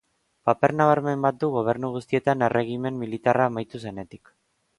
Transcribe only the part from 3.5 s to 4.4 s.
amaitu zenetik.